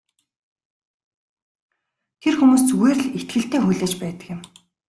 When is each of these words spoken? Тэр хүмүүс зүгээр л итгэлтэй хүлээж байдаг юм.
Тэр 2.21 2.35
хүмүүс 2.37 2.63
зүгээр 2.69 2.97
л 3.03 3.13
итгэлтэй 3.19 3.59
хүлээж 3.61 3.93
байдаг 4.01 4.27
юм. 4.33 4.41